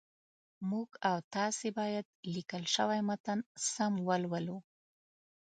موږ 0.69 0.89
او 1.09 1.17
تاسي 1.35 1.69
باید 1.79 2.05
لیکل 2.35 2.63
شوی 2.75 2.99
متن 3.09 3.39
سم 3.71 3.93
ولولو 4.07 4.57